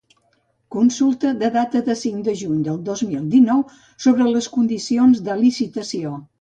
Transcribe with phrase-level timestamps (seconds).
[0.75, 3.63] Consulta, de data cinc de juny de dos mil dinou,
[4.09, 6.21] sobre les condicions de licitació.